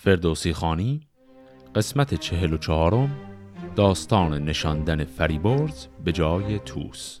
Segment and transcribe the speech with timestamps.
[0.00, 1.00] فردوسی خانی
[1.74, 3.10] قسمت چهل و چهارم
[3.76, 7.20] داستان نشاندن فریبرز به جای توس.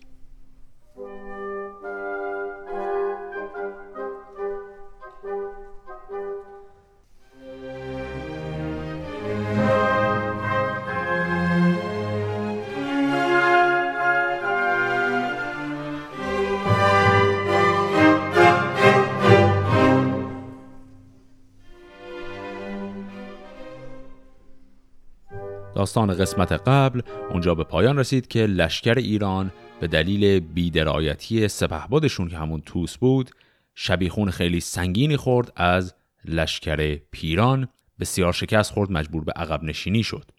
[25.88, 32.38] داستان قسمت قبل اونجا به پایان رسید که لشکر ایران به دلیل بیدرایتی سپهبدشون که
[32.38, 33.30] همون توس بود
[33.74, 37.68] شبیخون خیلی سنگینی خورد از لشکر پیران.
[38.00, 40.30] بسیار شکست خورد مجبور به عقب نشینی شد.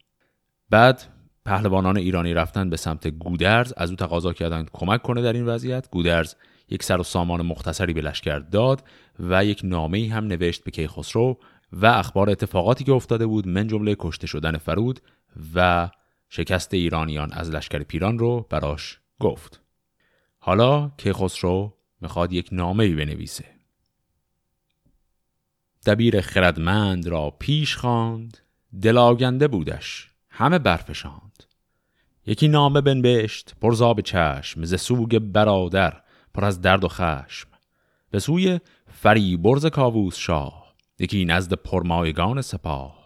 [0.69, 1.03] بعد
[1.45, 3.73] پهلوانان ایرانی رفتن به سمت گودرز.
[3.77, 5.91] از او تقاضا کردند کمک کنه در این وضعیت.
[5.91, 6.35] گودرز
[6.69, 8.83] یک سر و سامان مختصری به لشکر داد
[9.19, 11.37] و یک نامه هم نوشت به کیخسرو
[11.71, 14.99] و اخبار اتفاقاتی که افتاده بود من جمله کشته شدن فرود
[15.55, 15.89] و
[16.29, 19.61] شکست ایرانیان از لشکر پیران رو براش گفت.
[20.39, 23.45] حالا کیخسرو می‌خواد یک نامه بنویسه.
[25.85, 28.37] دبیر خردمند را پیش خواند
[28.81, 31.43] دلاگنده بودش همه برفشاند.
[32.25, 36.01] یکی نامه بنبشت پرزاب چشم ز سوگ برادر
[36.33, 37.47] پر از درد و خشم.
[38.11, 40.68] به سوی فریبرز کاووس شاه.
[40.99, 42.99] یکی نزد پرمایگان سپاه.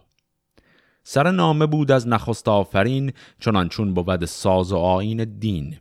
[1.04, 5.78] سر نامه بود از نخست آفرین چنان چون بود ساز و آین دین.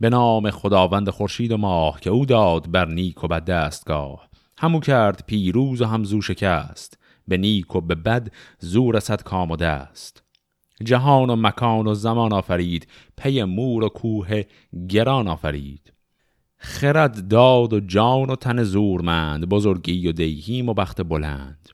[0.00, 4.28] به نام خداوند خورشید و ماه که او داد بر نیک و بد دستگاه.
[4.58, 6.98] همو کرد پیروز و همزو شکست.
[7.28, 10.22] به نیک و به بد زور رسد کام و دست.
[10.84, 14.42] جهان و مکان و زمان آفرید پی مور و کوه
[14.88, 15.93] گران آفرید.
[16.64, 21.68] خرد داد و جان و تن زورمند بزرگی و دیهیم و بخت بلند.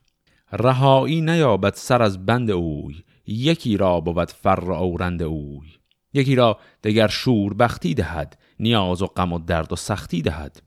[0.51, 2.95] رهایی نیابد سر از بند اوی
[3.27, 5.67] یکی را بود فر اورند اوی.
[6.13, 10.63] یکی را دگر شور بختی دهد نیاز و غم و درد و سختی دهد.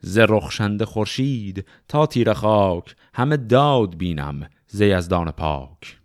[0.00, 5.99] ز رخشنده خورشید تا تیر خاک همه داد بینم ز یزدان پاک.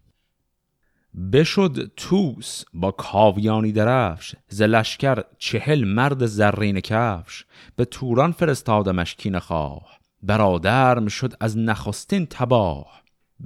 [1.34, 7.46] بشد توس با کاویانی درفش ز لشکر چهل مرد زرین کفش.
[7.76, 13.02] به توران فرستادمش کین خواه برادرم شد از نخستین تباه.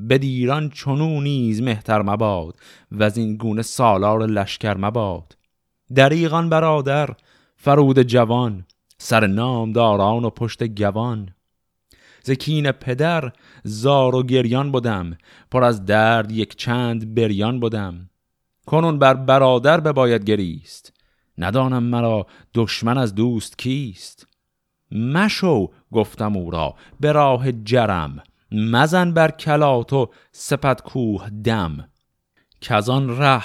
[0.09, 2.59] بدیران چنو نیز مهتر مباد
[2.91, 5.38] و از این گونه سالار لشکر مباد.
[5.96, 7.09] دریغان برادر
[7.56, 8.66] فرود جوان
[8.97, 11.29] سر نام داران و پشت گوان.
[12.29, 13.31] زکین پدر
[13.63, 15.17] زار و گریان بودم
[15.51, 18.09] پر از درد یک چند بریان بودم
[18.66, 20.94] کنون بر برادر بباید گریست.
[21.38, 24.28] ندانم مرا دشمن از دوست کیست.
[24.91, 28.23] مشو گفتم او را به راه جرم.
[28.51, 31.90] مزن بر کلات و سپت کوه دم
[32.61, 33.44] کزان ره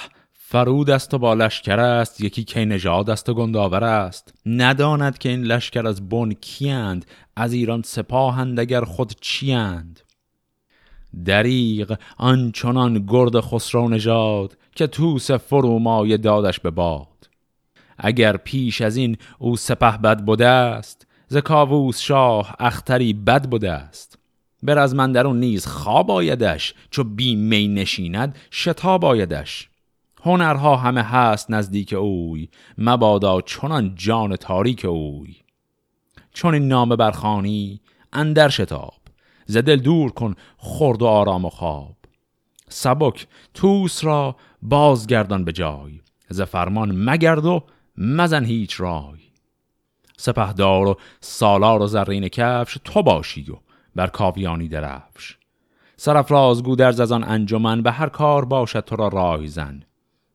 [0.55, 4.33] فرود است و با لشکر است یکی که نژاد است و گنداور است.
[4.45, 7.05] نداند که این لشکر از بن کیند
[7.35, 9.99] از ایران سپاهند اگر خود چیند
[11.25, 17.29] دریغ آنچنان گرد خسرو نژاد که توس فرومای دادش به باد.
[17.97, 23.71] اگر پیش از این او سپه بد بوده است ز کاووس شاه اختری بد بوده
[23.71, 24.19] است.
[24.63, 29.69] بر از من درون نیز خواب آیدش چو بی می نشیند شتاب آیدش.
[30.25, 35.35] هنرها همه هست نزدیک اوی مبادا چنان جان تاریک اوی.
[36.33, 37.81] چون این نامه برخانی
[38.13, 38.93] اندر شتاب
[39.45, 41.95] ز دل دور کن خرد و آرام و خواب.
[42.69, 45.99] سبک توس را بازگردان به جای
[46.29, 47.63] ز فرمان مگرد و
[47.97, 49.19] مزن هیچ رای.
[50.17, 53.55] سپهدار و سالار و زرین کفش تو باشی و
[53.95, 55.37] بر کاویانی درفش.
[55.97, 59.83] سرفراز گودرز از آن انجمن به هر کار باشد تو را راه زن.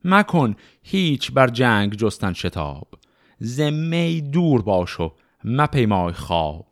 [0.04, 2.88] مکن هیچ بر جنگ جستن شتاب.
[3.38, 5.12] زمی دور باش و
[5.44, 6.66] مپیمای خواب.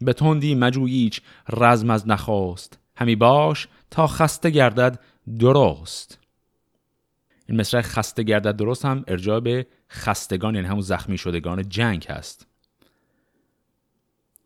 [0.00, 1.20] به تندی مجوییچ
[1.52, 2.78] رزم از نخواست.
[2.96, 5.00] همی باش تا خسته گردد
[5.38, 6.18] درست.
[7.48, 12.46] این مصرع خسته گردد درست هم ارجاع به خستگان یعنی همون زخمی شدگان جنگ هست.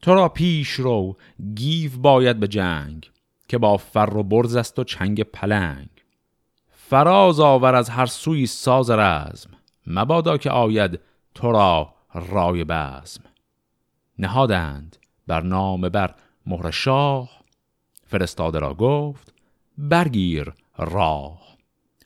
[0.02, 1.16] تو را پیش رو
[1.54, 3.10] گیو باید به جنگ
[3.48, 5.88] که با فر و برز است و چنگ پلنگ.
[6.90, 9.50] فراز آور از هر سوی ساز رزم.
[9.86, 11.00] مبادا که آید
[11.34, 13.22] تو را رای بزم.
[14.18, 14.96] نهادند
[15.26, 16.14] بر نام بر
[16.46, 17.30] مهر شاه.
[18.06, 19.34] فرستاده را گفت
[19.78, 21.40] برگیر راه.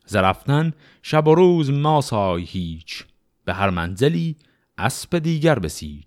[0.06, 3.04] زرفتن شب و روز ما سای هیچ.
[3.44, 4.36] به هر منزلی
[4.78, 6.06] اسب دیگر بسیج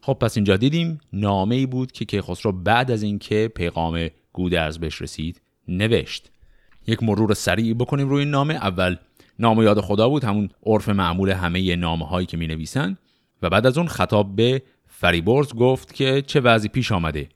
[0.00, 5.02] خب پس اینجا دیدیم نامه ای بود که کیخسرو بعد از اینکه پیغام گودرز بهش
[5.02, 6.30] رسید نوشت.
[6.86, 8.54] یک مرور سریع بکنیم روی این نامه.
[8.54, 8.96] اول
[9.38, 12.96] نام یاد خدا بود همون عرف معمول همه نامه هایی که می نویسن
[13.42, 17.28] و بعد از اون خطاب به فریبرز گفت که چه وضعی پیش آمده.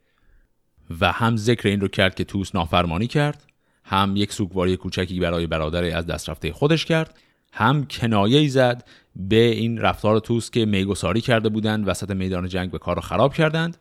[1.01, 3.45] و هم ذکر این رو کرد که توس نافرمانی کرد
[3.85, 7.19] هم یک سوگواری کوچکی برای برادر از دست رفته خودش کرد
[7.53, 8.85] هم کنایه زد
[9.17, 13.35] به این رفتار توس که میگساری کرده بودند وسط میدان جنگ به کار رو خراب
[13.35, 13.77] کردند.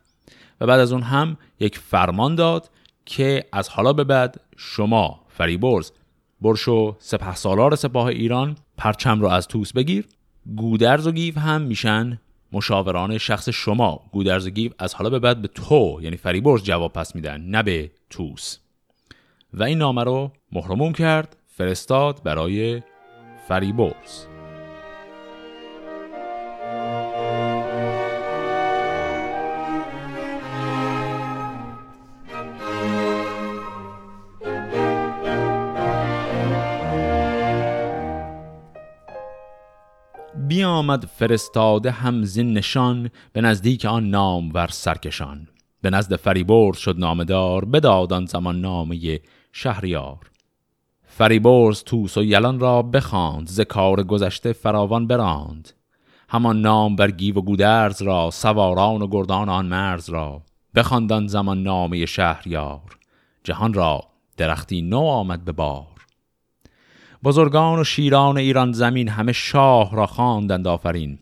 [0.60, 2.70] و بعد از اون هم یک فرمان داد
[3.06, 5.92] که از حالا به بعد شما فریبرز
[6.40, 10.06] برشو سپه سالار سپاه ایران پرچم رو از توس بگیر.
[10.56, 12.20] گودرز و گیو هم میشن
[12.52, 14.00] مشاوران شخص شما.
[14.12, 17.62] گودرز و گیو از حالا به بعد به تو یعنی فریبرز جواب پس میدن نه
[17.62, 18.58] به توس.
[19.54, 22.82] و این نامه رو مهرموم کرد فرستاد برای
[23.48, 24.29] فریبرز
[40.50, 45.48] بیامد فرستاده هم زین نشان به نزدیک آن نام ور سرکشان.
[45.82, 49.20] به نزد فریبرز شد نامدار بداد آن زمان نامه
[49.52, 50.30] شهریار.
[51.04, 55.70] فریبرز توس و یلان را بخواند ز کار گذشته فراوان براند.
[56.28, 60.42] همان نام بر گیو و گودرز را سواران و گردان آن مرز را
[60.74, 62.98] بخواندان زمان نامه شهریار.
[63.44, 64.00] جهان را
[64.36, 65.99] درختی نو آمد به بار.
[67.24, 71.18] بزرگان و شیران ایران زمین همه شاه را خواندند آفرین.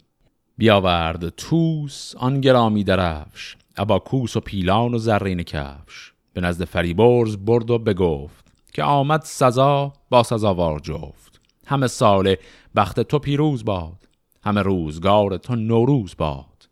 [0.58, 6.12] بیاورد توس آن گرامی درفش ابا کوس و پیلان و زرین کفش.
[6.32, 11.40] به نزد فریبرز برد و بگفت که آمد سزا با سزاوار جفت.
[11.66, 12.34] همه سال
[12.76, 14.08] بخت تو پیروز باد
[14.44, 16.68] همه روزگار تو نوروز باد.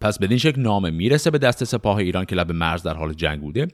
[0.00, 3.40] پس بدین شکل نامه می‌رسه به دست سپاه ایران که لب مرز در حال جنگ
[3.40, 3.68] بوده.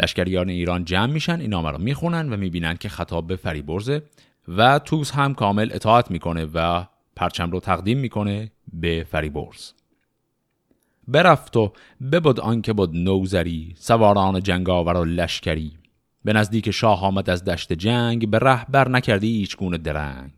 [0.00, 4.02] لشکریان ایران جمع میشن این نامه رو می‌خونن و می‌بینن که خطاب به فریبرزه
[4.48, 6.84] و توس هم کامل اطاعت می‌کنه و
[7.16, 9.72] پرچم رو تقدیم می‌کنه به فریبرز.
[11.08, 11.72] برفت و
[12.12, 15.72] ببد آنکه بود نوزری سواران جنگاور و لشکری.
[16.24, 20.32] به نزدیک شاه آمد از دشت جنگ به ره بر نکردی هیچ گونه درنگ.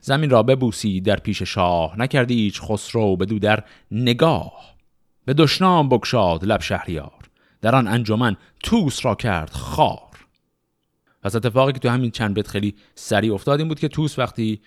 [0.00, 4.76] زمین را ببوسی در پیش شاه نکردی هیچ خسرو بدو در نگاه.
[5.24, 7.27] به دشنام بکشاد لب شهریار.
[7.60, 10.26] در آن انجمن توس را کرد خار.
[11.22, 14.60] پس اتفاقی که تو همین چند بیت خیلی سریع افتاد این بود که توس وقتی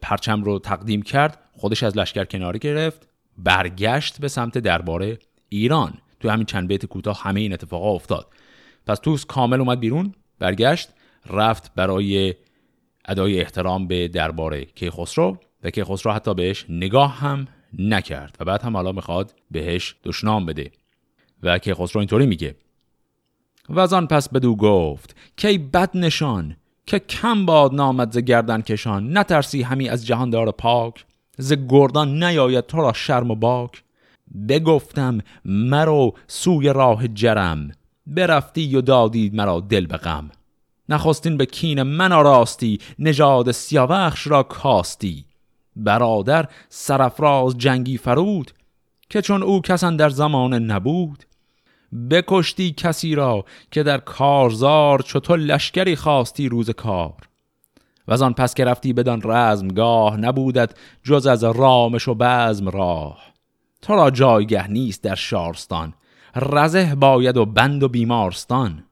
[0.00, 5.18] پرچم رو تقدیم کرد خودش از لشکر کناری گرفت برگشت به سمت درباره
[5.48, 5.94] ایران.
[6.20, 8.26] تو همین چند بیت کوتاه همه این اتفاقا افتاد.
[8.86, 10.88] پس توس کامل اومد بیرون برگشت
[11.26, 12.34] رفت برای
[13.08, 17.48] ادای احترام به درباره کیخسرو و کیخسرو حتی بهش نگاه هم
[17.78, 20.70] نکرد و بعد هم حالا می‌خواد بهش دشنام بده.
[21.42, 22.54] و کیخسرو اینطوری میگه.
[23.68, 26.56] و از آن پس بدو گفت کی بد نشان
[26.86, 31.04] که کم باد نامد ز گردن کشان نترسی همی از جهاندار پاک
[31.38, 33.82] ز گردان نیاید تو را شرم و باک.
[34.48, 37.70] بگفتم مرو سوی راه جرم
[38.06, 40.30] برفتی و دادید مرا دل به غم.
[40.88, 45.24] نخستین به کین من آراستی نژاد سیاوخش را کاستی.
[45.76, 48.50] برادر سرفراز جنگی فرود
[49.10, 51.24] که چون او کسان در زمان نبود
[52.10, 57.14] بکشتی کسی را که در کارزار چطور لشکری خواستی روز کار.
[58.08, 63.18] و آن پس که رفتی بدان رزمگاه نبودد جز از رامش و بزم راه.
[63.82, 65.94] تو را جایگه نیست در شارستان
[66.36, 68.84] رزه باید و بند و بیمارستان.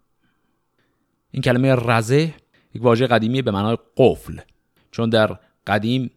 [1.30, 2.34] این کلمه رزه
[2.74, 4.38] یک واژه قدیمی به معنای قفل
[4.90, 6.10] چون در قدیم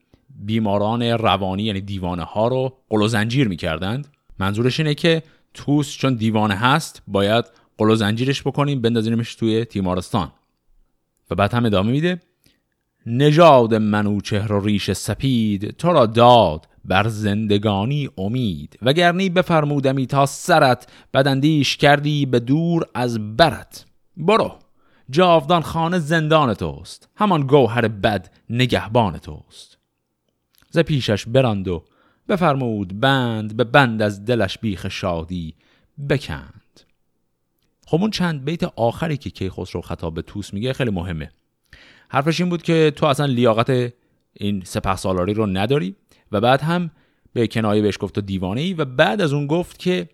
[0.45, 4.07] بیماران روانی یعنی دیوانه ها رو قل و زنجیر می‌کردند.
[4.39, 5.23] منظورش اینه که
[5.59, 7.45] توس چون دیوانه هست باید
[7.77, 10.31] قل و زنجیرش بکنیم بندازیمش توی تیمارستان
[11.31, 12.21] و بعد هم ادامه میده.
[13.05, 18.79] نژاد منوچهر و ریش سپید تو را داد بر زندگانی امید.
[18.81, 23.85] وگرنی بفرمودمی تا سرت بدندیش کردی به دور از برت.
[24.17, 24.59] برو
[25.09, 27.09] جاودان خانه زندان توست.
[27.15, 29.77] همان گوهر بد نگهبان توست.
[30.69, 31.83] ز پیشش براند و
[32.29, 35.53] بفرمود بند به بند از دلش بیخ شادی
[36.09, 36.81] بکند.
[37.85, 41.31] خب اون چند بیت آخری که کیخسرو خطاب به توس میگه خیلی مهمه.
[42.09, 43.93] حرفش این بود که تو اصلا لیاقت
[44.33, 45.95] این سپه سالاری رو نداری
[46.31, 46.91] و بعد هم
[47.33, 50.09] به کنایه بهش گفت و دیوانه ای و بعد از اون گفت که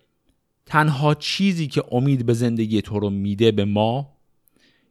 [0.66, 4.16] تنها چیزی که امید به زندگی تو رو میده به ما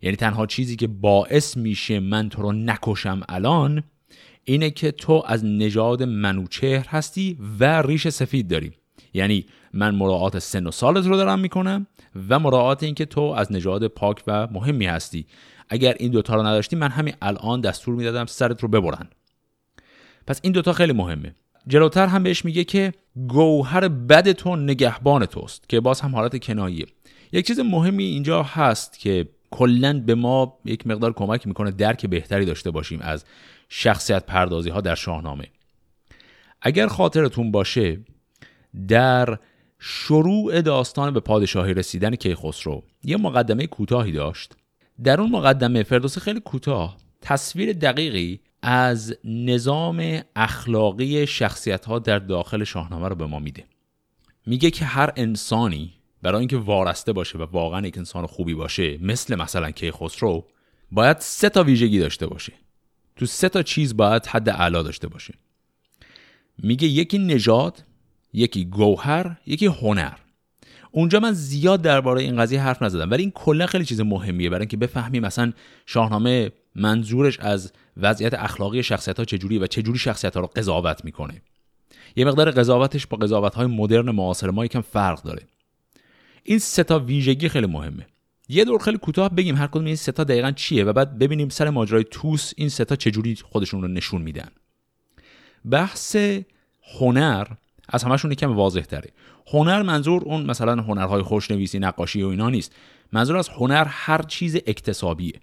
[0.01, 3.83] یعنی تنها چیزی که باعث میشه من تو رو نکشم الان
[4.45, 8.71] اینه که تو از نژاد منوچهر هستی و ریش سفید داری.
[9.13, 11.87] یعنی من مراعات سن و سالت رو دارم می‌کنم
[12.29, 15.25] و مراعات اینکه تو از نژاد پاک و مهمی هستی.
[15.69, 19.07] اگر این دوتا رو نداشتی من همین الان دستور می‌دادم سرت رو ببرن.
[20.27, 21.35] پس این دوتا خیلی مهمه.
[21.67, 22.93] جلوتر هم بهش میگه که
[23.27, 26.85] گوهر بد تو نگهبان توست که باز هم حالت کناییه.
[27.31, 32.45] یک چیز مهمی اینجا هست که کلا به ما یک مقدار کمک می‌کنه درک بهتری
[32.45, 33.25] داشته باشیم از
[33.69, 35.47] شخصیت پردازی ها در شاهنامه.
[36.61, 37.99] اگر خاطرتون باشه
[38.87, 39.37] در
[39.79, 44.53] شروع داستان به پادشاهی رسیدن کیخسرو یه مقدمه کوتاهی داشت.
[45.03, 52.63] در اون مقدمه فردوسی خیلی کوتاه تصویر دقیقی از نظام اخلاقی شخصیت ها در داخل
[52.63, 53.63] شاهنامه رو به ما میده.
[54.45, 59.35] میگه که هر انسانی برای اینکه وارسته باشه و واقعا یک انسان خوبی باشه مثل
[59.35, 60.47] مثلا کیخسرو
[60.91, 62.53] باید سه تا ویژگی داشته باشه.
[63.15, 65.33] تو سه تا چیز باید حد اعلا داشته باشه
[66.57, 67.83] میگه یکی نژاد
[68.33, 70.13] یکی گوهر یکی هنر.
[70.91, 74.61] اونجا من زیاد درباره این قضیه حرف نزدم ولی این کلا خیلی چیز مهمیه برای
[74.61, 75.53] اینکه بفهمیم مثلا
[75.85, 81.41] شاهنامه منظورش از وضعیت اخلاقی شخصیت ها چجوری و چجوری شخصیت ها رو قضاوت می‌کنه.
[82.15, 85.43] یه مقدار قضاوتش با قضاوت های مدرن معاصر ما یکم فرق داره.
[86.43, 88.07] این سه تا ویژگی خیلی مهمه.
[88.49, 91.49] یه دور خیلی کوتاه بگیم هر کدوم این سه تا دقیقا چیه و بعد ببینیم
[91.49, 94.49] سر ماجرای توس این سه تا چجوری خودشون رو نشون میدن.
[95.71, 96.17] بحث
[96.99, 97.47] هنر
[97.89, 99.09] از همشون یکم واضح تره
[99.47, 102.75] هنر منظور اون مثلا هنرهای خوشنویسی نقاشی و اینا نیست.
[103.11, 105.39] منظور از هنر هر چیز اکتسابیه.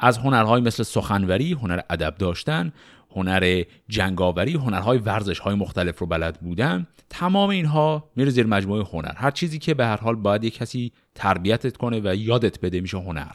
[0.00, 2.72] از هنرهای مثل سخنوری هنر ادب داشتن
[3.12, 9.12] هنر جنگاوری هنرهای ورزش های مختلف رو بلد بودن تمام اینها میره زیر مجموعه هنر.
[9.16, 12.98] هر چیزی که به هر حال باید یک کسی تربیتت کنه و یادت بده میشه
[12.98, 13.32] هنر.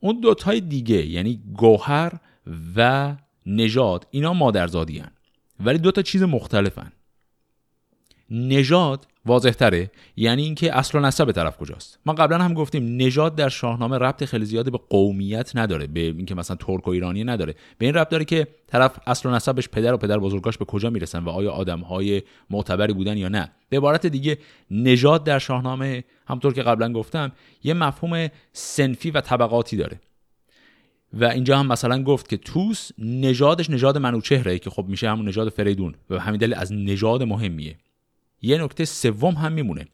[0.00, 2.12] اون دوتای دیگه یعنی گوهر
[2.76, 3.14] و
[3.46, 5.10] نژاد اینا مادرزادی هن.
[5.60, 6.92] ولی دو تا چیز مختلفن.
[8.30, 13.34] نژاد واضح تره یعنی اینکه اصل و نسب طرف کجاست؟ ما قبلا هم گفتیم نژاد
[13.34, 17.54] در شاهنامه ربط خیلی زیاده به قومیت نداره به اینکه مثلا ترک و ایرانی نداره.
[17.78, 20.90] به این ربط داره که طرف اصل و نسبش پدر و پدر بزرگاش به کجا
[20.90, 24.38] می‌رسن و آیا آدمهای معتبری بودن یا نه؟ به عبارت دیگه
[24.70, 27.32] نژاد در شاهنامه همطور که قبلا گفتم
[27.64, 30.00] یه مفهوم سنفی و طبقاتی داره.
[31.12, 35.48] و اینجا هم مثلا گفت که توس نژادش نژاد منوچهره که خب میشه همون نژاد
[35.48, 37.76] فریدون و همین دلیل از نژاد مهمیه.
[38.42, 39.86] یه نکته سوم هم میمونه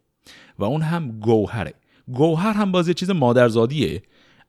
[0.59, 1.75] و اون هم گوهره.
[2.09, 4.03] گوهر هم باز چیز مادرزادیه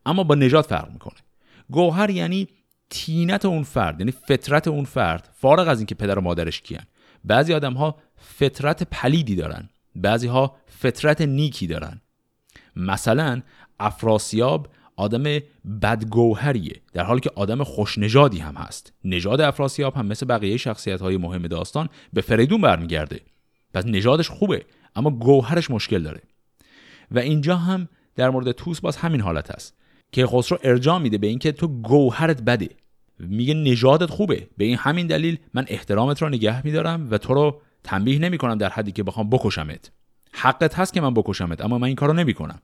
[0.05, 1.19] اما با نژاد فرق می‌کنه.
[1.71, 2.47] گوهر یعنی
[2.89, 5.29] تینت اون فرد یعنی فطرت اون فرد.
[5.33, 6.83] فارغ از اینکه پدر و مادرش کیان.
[7.23, 12.01] بعضی آدم ها فطرت پلیدی دارن بعضی ها فطرت نیکی دارن.
[12.75, 13.41] مثلا
[13.79, 15.39] افراسیاب آدم
[15.81, 18.93] بدگوهریه در حالی که آدم خوشنژادی هم هست.
[19.03, 23.21] نژاد افراسیاب هم مثل بقیه شخصیت های مهم داستان به فریدون برمیگرده.
[23.73, 26.21] پس نژادش خوبه اما گوهرش مشکل داره.
[27.11, 29.77] و اینجا هم در مورد توس باز همین حالت هست
[30.11, 32.69] که خسرو ارجاع میده به اینکه تو گوهرت بده.
[33.19, 37.61] میگه نژادت خوبه به این همین دلیل من احترامت رو نگه میدارم و تو رو
[37.83, 39.91] تنبیه نمی‌کنم در حدی که بخوام بکشمت.
[40.31, 42.59] حقت هست که من بکشمت اما من این کارو نمی‌کنم.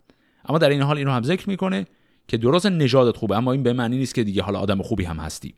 [0.45, 1.85] اما در این حال اینو هم ذکر می‌کنه
[2.27, 5.17] که درست نژادت خوبه اما این به معنی نیست که دیگه حالا آدم خوبی هم
[5.17, 5.55] هستی.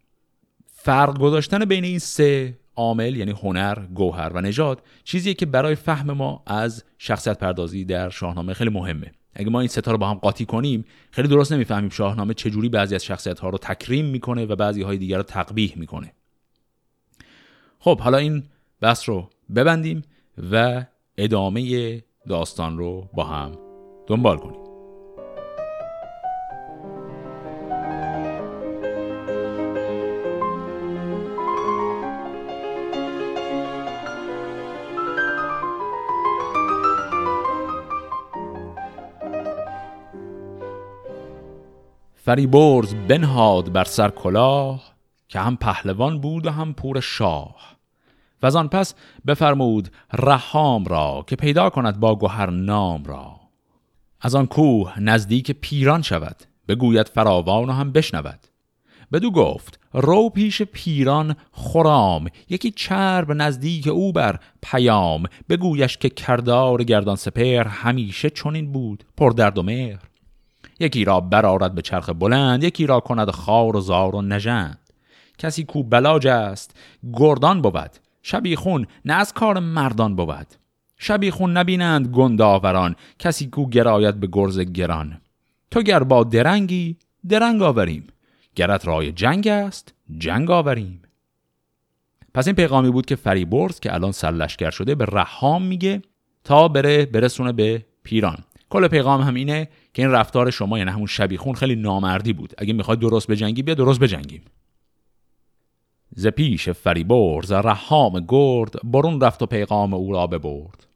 [0.65, 6.11] فرق گذاشتن بین این سه عامل یعنی هنر، گوهر و نژاد چیزیه که برای فهم
[6.11, 9.11] ما از شخصیت پردازی در شاهنامه خیلی مهمه.
[9.33, 12.95] اگه ما این ستا رو با هم قاطی کنیم خیلی درست نمی‌فهمیم شاهنامه چجوری بعضی
[12.95, 16.11] از شخصیت ها رو تکریم می‌کنه و بعضی های دیگر رو تقبیح می‌کنه.
[17.79, 18.43] خب حالا این
[18.81, 20.03] بحث رو ببندیم
[20.51, 20.85] و
[21.17, 23.51] ادامه داستان رو با هم
[24.07, 24.64] دنبال کنیم.
[42.25, 44.83] فریبرز بنهاد بر سر کلاه
[45.27, 47.75] که هم پهلوان بود و هم پور شاه.
[48.43, 48.95] و آن پس
[49.27, 53.39] بفرمود رهام را که پیدا کند با گوهر نام را.
[54.21, 56.35] از آن کوه نزدیک پیران شود
[56.67, 58.39] بگوید فراوان و هم بشنود.
[59.13, 66.83] بدو گفت رو پیش پیران خرام یکی چرب نزدیک او بر پیام بگویش که کردار
[66.83, 70.14] گردان سپر همیشه چنین بود پر درد و مهر.
[70.79, 74.79] یکی را برارد به چرخ بلند یکی را کند خار و زار و نژند.
[75.37, 76.75] کسی کو بلاج است
[77.13, 77.91] گردان بود.
[78.21, 80.47] شبیخون نه از کار مردان بود.
[80.97, 85.21] شبیخون نبینند گنداوران کسی کو گراید به گرز گران.
[85.71, 86.97] تو گر با درنگی
[87.29, 88.07] درنگ آوریم.
[88.55, 91.01] گرت رای جنگ است جنگ آوریم.
[92.33, 96.01] پس این پیغامی بود که فریبرز که الان سرلشکر شده به رحام میگه
[96.43, 98.37] تا بره برسونه به پیران.
[98.69, 102.53] کل پیغام هم اینه که این رفتار شما یعنی همون شبیخون خیلی نامردی بود.
[102.57, 104.41] اگه می‌خواد درست بجنگی بیا درست بجنگیم
[106.15, 110.87] ز پیش فریبرز رحام گرد برون رفت و پیغام او را ببرد.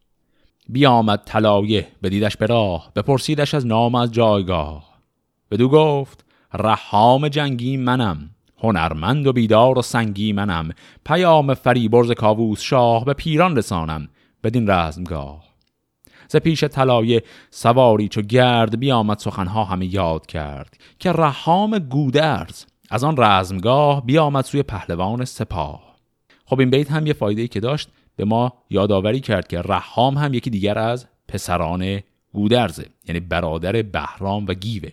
[0.69, 4.99] بیامد طلایه بدیدش به راه بپرسیدش از نام از جایگاه.
[5.51, 10.69] بدو گفت رحام جنگی منم هنرمند و بیدار و سنگی منم
[11.05, 14.09] پیام فریبرز کاووس شاه به پیران رسانم
[14.43, 15.48] بدین رزمگاه.
[16.31, 23.03] ز پیش طلایه سواری چو گرد بیامد سخنها همه یاد کرد که رحام گودرز از
[23.03, 25.95] آن رزمگاه بیامد سوی پهلوان سپاه.
[26.45, 30.33] خب این بیت هم یه فایده که داشت به ما یادآوری کرد که رحام هم
[30.33, 31.99] یکی دیگر از پسران
[32.33, 34.89] گودرزه یعنی برادر بهرام و گیوه.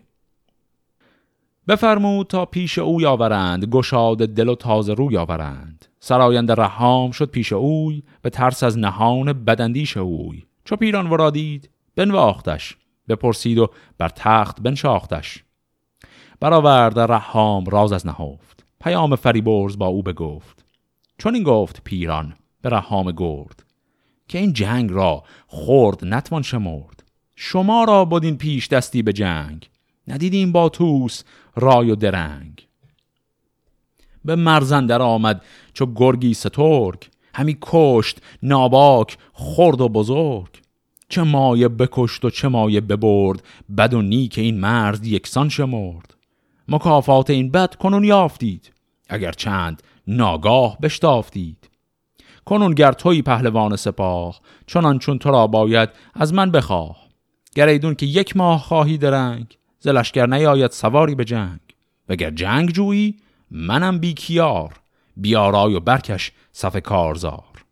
[1.69, 5.87] بفرمود تا پیش او آورند گشاد دل و تازه روی آورند.
[6.01, 10.43] سراینده رحام شد پیش اوی به ترس از نهان بدندیش اوی.
[10.67, 12.77] چو پیران ورادید بنواختش
[13.09, 15.45] بپرسید و بر تخت بنشاختش.
[16.41, 18.65] برآورد رحام راز از نهفت.
[18.81, 20.65] پیام فریبرز با او بگفت.
[21.19, 23.65] چون این گفت پیران به رحام گرد
[24.29, 27.03] که این جنگ را خورد نتوان شمرد.
[27.37, 29.71] شما را بدین پیش دستی به جنگ
[30.09, 31.23] ندیدیم با توس
[31.57, 32.69] رای و درنگ.
[34.25, 40.49] به مرزندر آمد چو گرگی سترگ همی کشت ناباک خرد و بزرگ.
[41.09, 43.43] چه مایه بکشت و چه مایه ببرد
[43.79, 46.15] بد و نیک این مرز یکسان شمرد.
[46.69, 48.73] مکافات این بد کنون یافتید
[49.09, 51.71] اگر چند ناگاه بشتافتید.
[52.45, 56.97] کنون گر توی پهلوان سپاه چنان چون تو را باید از من بخواه.
[57.55, 61.61] گر ایدون که یک ماه خواهی درنگ زلشگر نیاید سواری به جنگ.
[62.09, 63.15] وگر جنگ جویی
[63.51, 64.81] منم بیکیار
[65.17, 67.65] بیارای و برکش صف کارزار.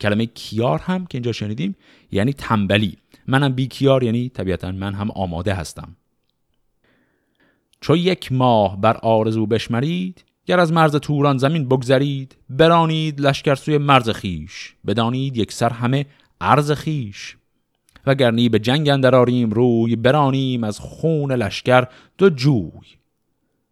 [0.00, 1.76] کلمه کیار هم که اینجا شنیدیم
[2.12, 2.98] یعنی تنبلی.
[3.26, 5.96] منم بیکیار یعنی طبیعتا من هم آماده هستم.
[7.80, 13.78] چو یک ماه بر آرزو بشمرید گر از مرز توران زمین بگذرید برانید لشکر سوی
[13.78, 16.06] مرز خیش بدانید یک سر همه
[16.40, 17.36] عرض خیش.
[18.06, 22.70] وگرنی به جنگ اندراریم روی برانیم از خون لشکر دو جوی.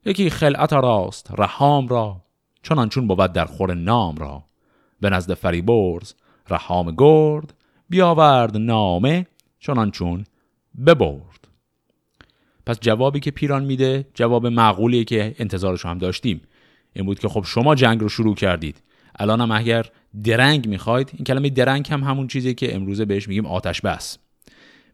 [0.04, 2.23] یکی خلعت راست رحام را
[2.64, 4.44] چنان چون بود در خور نام را.
[5.00, 6.12] به نزد فریبرز
[6.50, 7.54] رحام گرد
[7.88, 9.26] بیاورد نامه
[9.60, 10.24] چنان چون
[10.86, 11.48] ببرد.
[12.66, 16.40] پس جوابی که پیران میده جواب معقولیه که انتظارش هم داشتیم.
[16.92, 18.82] این بود که خب شما جنگ رو شروع کردید.
[19.18, 19.86] الان هم اگر
[20.24, 24.18] درنگ می‌خواید این کلمه درنگ هم همون چیزی که امروزه بهش میگیم آتش بس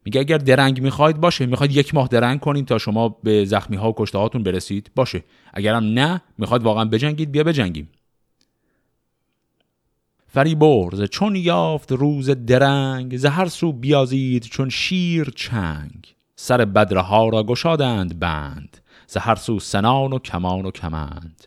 [0.05, 3.91] میگه اگر درنگ می‌خواید باشه می‌خواید یک ماه درنگ کنید تا شما به زخمی ها
[3.91, 5.25] و کشته هاتون برسید باشه.
[5.55, 7.89] اگرم نه می‌خواید واقعا بجنگید بیا بجنگیم.
[10.27, 16.15] فریبرز چون یافت روز درنگ زهر سو بیازید چون شیر چنگ.
[16.37, 21.47] سر بدرها را گشادند بند زهر سو سنان و کمان و کمند.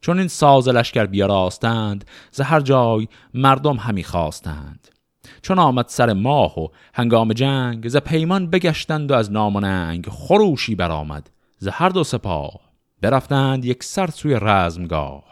[0.00, 4.88] چون این ساز لشکر بیاراستند زهر جای مردم همی خواستند.
[5.42, 11.30] چون آمد سر ماه و هنگام جنگ ز پیمان بگشتند و از نام خروشی برآمد.
[11.58, 12.60] ز هر دو سپاه
[13.00, 15.24] برفتند یک سر سوی رزمگاه.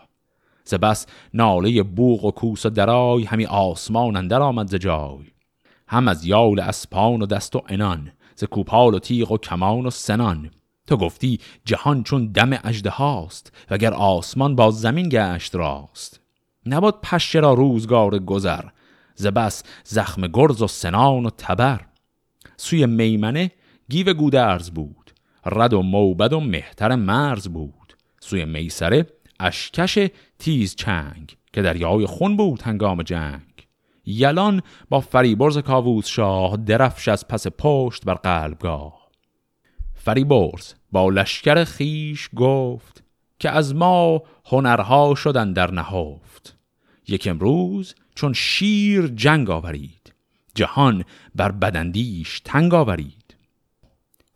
[0.64, 5.24] ز بس ناله بوغ و کوس و درای همی آسمان اندر آمد ز جای.
[5.88, 9.90] هم از یال اسپان و دست و انان ز کوپال و تیغ و کمان و
[9.90, 10.51] سنان.
[10.87, 16.20] تو گفتی جهان چون دم اجده هاست وگر آسمان با زمین گشت راست.
[16.66, 18.64] نباد پشه را روزگار گذر
[19.19, 21.81] زبس زخم گرز و سنان و تبر.
[22.57, 23.51] سوی میمنه
[23.89, 25.11] گیو گودرز بود.
[25.47, 27.97] رد و موبد و مهتر مرز بود.
[28.21, 29.07] سوی میسره
[29.41, 29.99] اشکش
[30.39, 33.43] تیز چنگ که دریای خون بود هنگام جنگ.
[34.05, 39.09] یلان با فریبرز کاووس شاه درفش از پس پشت بر قلبگاه.
[39.95, 43.05] فریبرز با لشکر خیش گفت
[43.39, 46.58] که از ما هنرها شدن در نهفت.
[47.09, 50.14] یک امروز چون شیر جنگ آورید
[50.55, 53.37] جهان بر بدندیش تنگ آورید.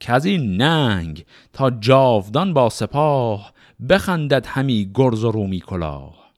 [0.01, 3.53] که از این ننگ تا جاودان با سپاه
[3.89, 6.33] بخندد همی گرز و رومی کلاه.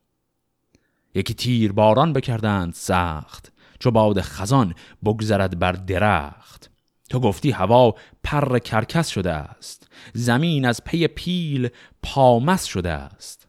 [1.14, 6.70] یکی تیر باران بکردند سخت چو باد خزان بگذرد بر درخت.
[7.10, 7.94] تو گفتی هوا
[8.24, 11.68] پر کرکس شده است زمین از پی پیل
[12.02, 13.43] پامس شده است.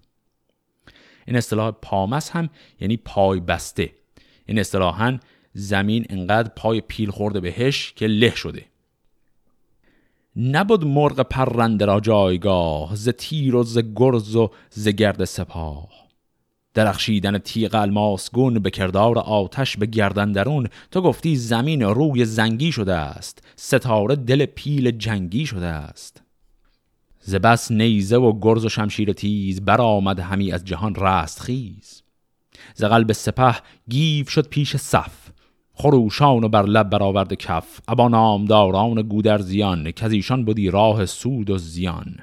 [1.25, 3.91] این اصطلاح پامس هم یعنی پای بسته.
[4.45, 5.19] این اصطلاحا
[5.53, 8.65] زمین انقدر پای پیل خورده بهش که له شده.
[10.35, 15.89] نبود مرغ پرنده را جایگاه ز تیر و ز گرز و ز گرد سپاه.
[16.73, 20.67] درخشیدن تیغ الماس گون به کردار آتش به گردن درون.
[20.91, 26.24] تو گفتی زمین روی زنگی شده است ستاره دل پیل جنگی شده است.
[27.27, 32.03] ز بس نیزه و گرز و شمشیر تیز برآمد همی از جهان رست خیز.
[32.73, 33.55] ز قلب سپه
[33.89, 35.29] گیو شد پیش صف.
[35.73, 37.79] خروشان و بر لب برآورد کف.
[37.87, 42.15] ابا نامداران گودرزیان که از ایشان بودی راه سود و زیان.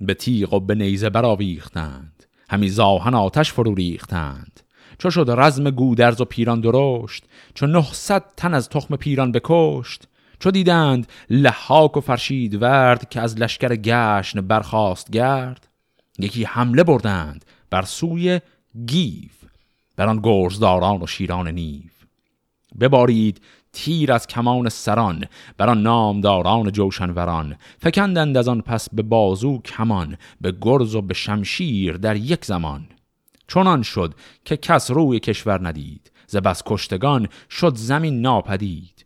[0.00, 2.24] به تیغ و به نیزه برآویختند.
[2.50, 4.60] همی زاهن آتش فرو ریختند.
[4.98, 10.08] چو شد رزم گودرز و پیران درشت چو نهصد تن از تخم پیران بکشت
[10.42, 15.68] چو دیدند لحاک و فرشید ورد که از لشکر گشن برخاست گرد
[16.18, 18.40] یکی حمله بردند بر سوی
[18.86, 19.30] گیو
[19.96, 21.90] بر آن گرزداران و شیران نیو.
[22.80, 23.40] ببارید
[23.72, 25.24] تیر از کمان سران
[25.56, 31.14] بر آن نامداران جوشنوران فکندند از آن پس به بازو کمان به گرز و به
[31.14, 32.86] شمشیر در یک زمان.
[33.48, 39.01] چنان شد که کس روی کشور ندید ز بس کشتگان شد زمین ناپدید.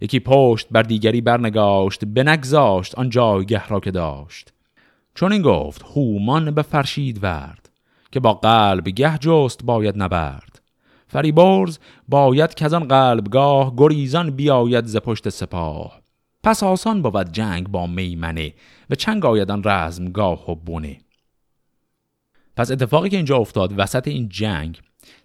[0.00, 4.52] یکی پشت بر دیگری برنگاشت بنگذاشت آن جایگه را که داشت.
[5.14, 7.70] چون این گفت هومان به فرشید ورد
[8.12, 10.62] که با قلب گه جست باید نبرد.
[11.08, 16.00] فریبرز باید که از آن قلبگاه گریزان بیاید ز پشت سپاه.
[16.42, 18.54] پس آسان بود جنگ با میمنه
[18.88, 21.00] به چنگ آیدان رزمگاه و بونه
[22.56, 24.80] پس اتفاقی که اینجا افتاد وسط این جنگ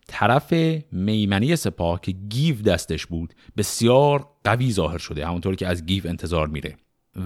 [0.07, 0.53] طرف
[0.91, 6.47] میمنی سپاه که گیو دستش بود بسیار قوی ظاهر شده همونطور که از گیو انتظار
[6.47, 6.77] میره.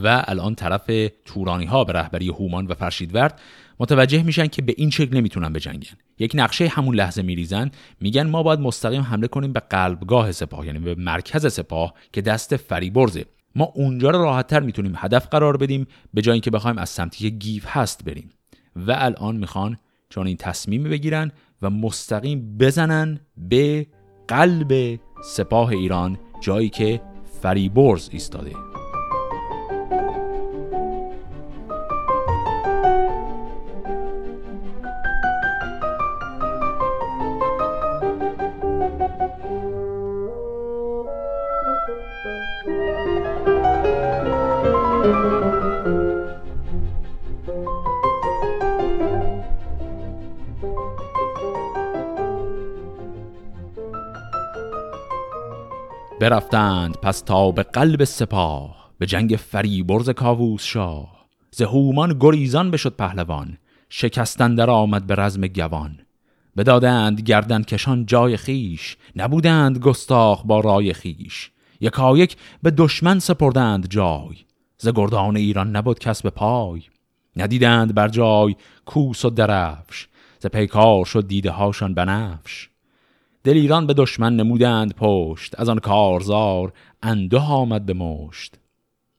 [0.03, 0.91] و الان طرف
[1.25, 3.41] تورانی ها به رهبری هومان و فرشیدورد
[3.79, 5.97] متوجه میشن که به این شکل نمی‌تونن بجنگن.
[6.19, 10.79] یک نقشه همون لحظه میریزن میگن ما باید مستقیم حمله کنیم به قلبگاه سپاه یعنی
[10.79, 13.25] به مرکز سپاه که دست فریبرزه.
[13.55, 17.35] ما اونجا رو راحتتر می‌تونیم هدف قرار بدیم به جای اینکه بخوایم از سمتی که
[17.35, 18.29] گیو هست بریم.
[18.75, 19.77] و الان می‌خوان
[20.09, 23.87] چون این تصمیم بگیرن و مستقیم بزنن به
[24.27, 27.01] قلب سپاه ایران جایی که
[27.41, 28.68] فریبرز ایستاده.
[56.19, 61.27] برفتند پس تا به قلب سپاه به جنگ فریبرز کاووس شاه.
[61.51, 63.57] ز هومان گریزان بشد پهلوان
[63.89, 65.99] شکستن در آمد به رزم گوان.
[66.57, 71.51] بدادند گردن کشان جای خیش نبودند گستاخ با رای خیش
[71.81, 74.35] یکایک به دشمن سپردند جای
[74.77, 76.81] ز گردان ایران نبود کس به پای.
[77.35, 78.55] ندیدند بر جای
[78.85, 80.07] کوس و درفش
[80.39, 82.69] ز پیکار شد دیده هاشان بنفش.
[83.43, 86.73] دل ایران به دشمن نمودند پشت از آن کارزار
[87.03, 88.55] انده آمد به مشت.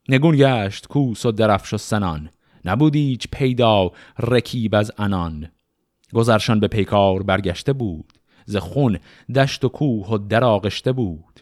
[0.08, 2.30] نگون گشت کوس و درفش و سنان
[2.64, 5.48] نبود ایچ پیدا رکیب از انان
[6.12, 8.12] گذرشان به پیکار برگشته بود
[8.44, 8.98] ز خون
[9.34, 11.40] دشت و کوه و دراغشته بود.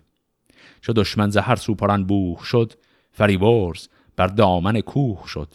[0.81, 2.73] چو دشمن ز هر سو پران بوخ شد
[3.13, 5.49] فریورز بر دامن کوه شد.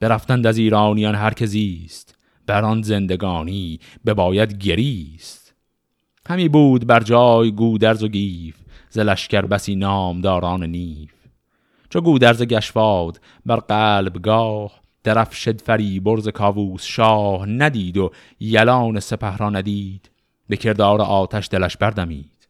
[0.00, 5.39] برفتند از ایرانیان هر که زیست بر آن زندگانی بباید گریست.
[6.30, 8.56] همی بود بر جای گودرز و گیو
[8.88, 11.12] ز لشکر بسی نامداران نیو.
[11.88, 20.10] چو گودرز کشواد بر قلبگاه درفش فریبرز کاووس شاه ندید و یلان سپه را ندید.
[20.48, 22.48] به کردار آتش دلش بردمید.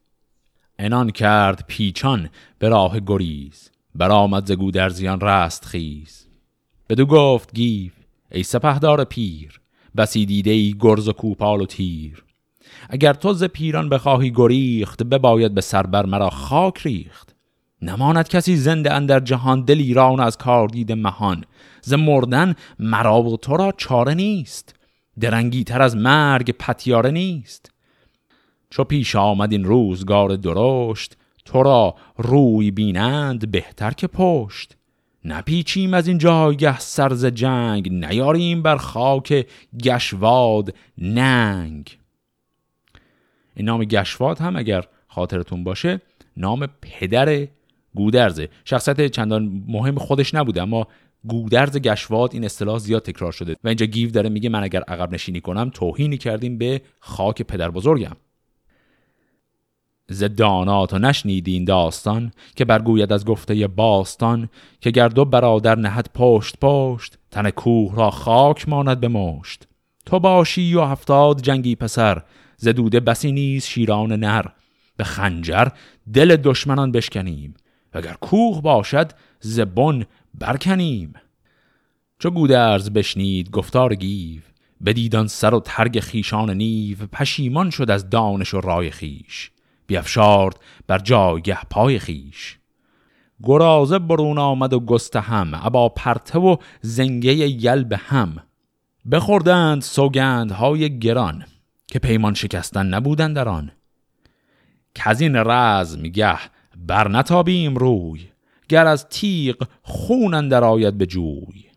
[0.78, 6.26] عنان کرد پیچان به راه گریز برآمد ز گودرزیان رستخیز.
[6.88, 7.92] بدو گفت گیف
[8.32, 9.60] ای سپهدار پیر
[9.96, 12.24] بسی دیده ای گرز و کوپال و تیر.
[12.88, 17.34] اگر تو ز پیران بخواهی گریخت بباید به سربر مرا خاک ریخت.
[17.82, 21.44] نماند کسی زنده اندر جهان دل ایران از کار دید مهان.
[21.82, 24.74] ز مردن مرا و تو را چاره نیست.
[25.20, 27.72] درنگی تر از مرگ پتیاره نیست.
[28.70, 34.76] چو پیش آمد این روزگار درشت تو را روی بینند بهتر که پشت.
[35.24, 39.46] نپیچیم از این جایگه سرز جنگ نیاریم بر خاک
[39.84, 41.99] گشواد ننگ.
[43.54, 46.00] این نام گشواد هم اگر خاطرتون باشه
[46.36, 47.46] نام پدر
[47.94, 48.48] گودرزه.
[48.64, 50.86] شخصیت چندان مهم خودش نبوده اما
[51.24, 53.56] گودرز گشواد این اصطلاح زیاد تکرار شده.
[53.64, 57.70] و اینجا گیو داره میگه من اگر عقب نشینی کنم توهینی کردیم به خاک پدر
[57.70, 58.16] بزرگم.
[60.08, 64.48] ز دانات و نشنیدین داستان که برگوید از گفته باستان
[64.80, 69.68] که گردو برادر نهد پشت پشت تن کوه را خاک ماند به مشت.
[70.06, 72.22] تو باشی و هفتاد جنگی پسر
[72.60, 74.46] زدوده بسی نیز شیران نر.
[74.96, 75.68] به خنجر
[76.14, 77.54] دل دشمنان بشکنیم
[77.92, 81.12] اگر کوه باشد زبون برکنیم.
[82.18, 84.40] چو گودرز بشنید گفتار گیو
[84.84, 89.50] بدیدان سر و ترگ خیشان نیو پشیمان شد از دانش و رای خیش
[89.86, 92.58] بیافشارد بر جایگه پای خیش
[93.42, 98.36] گرازه برون آمد و گسته هم ابا پرته و زنگه یل به هم.
[99.10, 99.82] بخوردند
[100.52, 101.44] های گران.
[101.90, 103.70] که پیمان شکستن نبودند در آن.
[104.94, 106.38] کزین رزم گه
[106.76, 108.28] بر نتابیم روی
[108.68, 111.70] گر از تیغ خون اندر آید به جوی.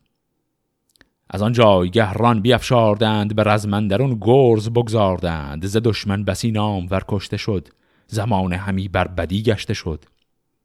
[1.30, 7.38] از آن جایگه ران بیافشاردند به رزمندرون گرز بگذاردند ز دشمن بسی نام ور کشته
[7.38, 7.67] شد
[8.08, 10.06] زمان همی بر بدی گشته شد.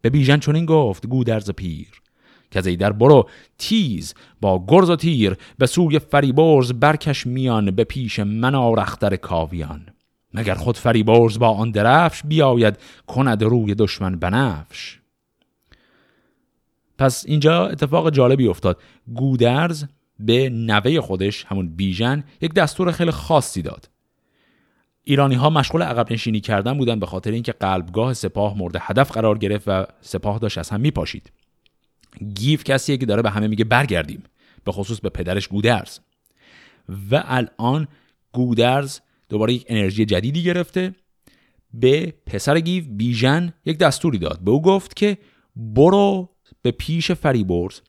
[0.01, 2.03] به بیژن چنین گفت گودرز پیر
[2.51, 3.29] که در برو.
[3.59, 9.87] تیز با گرز و تیر به سوی فریبرز برکش میان به پیش من آرختر کاویان.
[10.35, 14.99] مگر خود فریبرز با آن درفش بیاید کند روی دشمن بنفش؟
[16.99, 18.81] پس اینجا اتفاق جالبی افتاد.
[19.15, 19.85] گودرز
[20.21, 23.89] به نوه خودش همون بیژن یک دستور خیلی خاصی داد.
[25.05, 29.39] ایرانی ها مشغول عقب نشینی کردن بودن به خاطر اینکه قلبگاه سپاه مورد هدف قرار
[29.39, 31.33] گرفت و سپاه داشت از هم میپاشید.
[32.35, 34.23] گیو کسیه که داره به همه میگه برگردیم.
[34.65, 35.99] به خصوص به پدرش گودرز.
[37.11, 37.89] و الان
[38.33, 40.95] گودرز دوباره یک انرژی جدیدی گرفته.
[41.75, 44.41] به پسر گیو بیژن یک دستوری داد.
[44.41, 45.19] به او گفت که
[45.57, 46.29] برو
[46.63, 47.81] به پیش فریبرز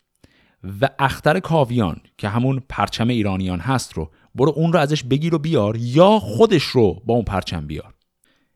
[0.82, 5.39] و اختر کاویان که همون پرچم ایرانیان هست رو برو اون رو ازش بگیر و
[5.39, 7.94] بیار یا خودش رو با اون پرچم بیار.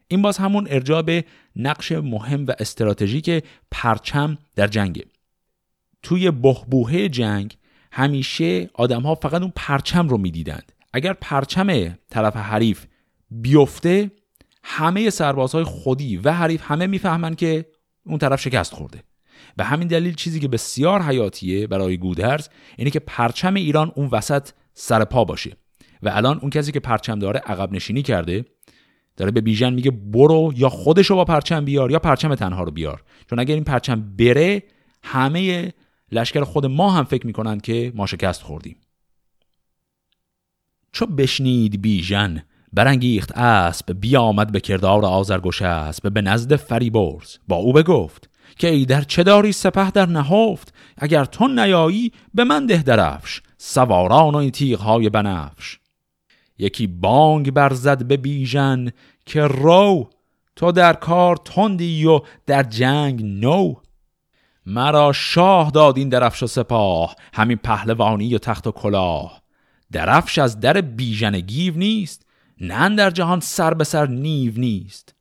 [0.07, 5.05] این باز همون ارجاع به نقش مهم و استراتژیک پرچم در جنگه.
[6.03, 7.57] توی بهبوهه جنگ
[7.91, 10.71] همیشه آدم ها فقط اون پرچم رو می‌دیدند.
[10.93, 12.85] اگر پرچم طرف حریف
[13.31, 14.11] بیفته
[14.63, 17.65] همه سربازهای خودی و حریف همه می‌فهمن که
[18.05, 19.03] اون طرف شکست خورده.
[19.57, 24.49] به همین دلیل چیزی که بسیار حیاتیه برای گودرز اینه که پرچم ایران اون وسط
[24.73, 25.57] سر پا باشه
[26.03, 28.45] و الان اون کسی که پرچم داره عقب نشینی کرده
[29.17, 32.71] داره به بیژن میگه برو یا خودش رو با پرچم بیار یا پرچم تنها رو
[32.71, 33.03] بیار.
[33.29, 34.63] چون اگر این پرچم بره
[35.03, 35.73] همه
[36.13, 38.77] لشکر خود ما هم فکر می‌کنن که ما شکست خوردیم.
[40.91, 47.37] چو بشنید بیژن برانگیخت اسب بیامد به کردار آزرگوش اسب به نزد فریبرز.
[47.47, 52.43] با او بگفت که ای در چه داری سپه در نهفت؟ اگر تو نیایی به
[52.43, 53.41] من ده درفش.
[53.57, 55.79] سواران و این تیغهای بنفش.
[56.57, 58.91] یکی بانگ برزد به بیژن
[59.25, 60.09] که رو
[60.55, 63.75] تو در کار تندی و در جنگ نو.
[64.65, 69.41] مرا شاه داد این درفش و سپاه همین پهلوانی و تخت و کلاه.
[69.91, 72.25] درفش از در بیژن گیو نیست
[72.61, 75.15] نه در جهان سر به سر نیو نیست.